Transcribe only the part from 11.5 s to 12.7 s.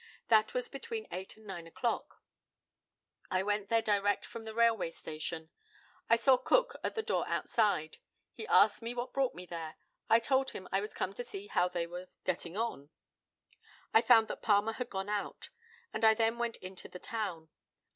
they were getting